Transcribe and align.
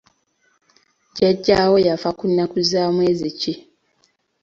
Jjajjaawo 1.09 1.75
yafa 1.87 2.09
ku 2.17 2.23
nnnaku 2.29 2.57
za 2.69 2.81
mwezi 2.95 3.29
ki? 3.39 3.53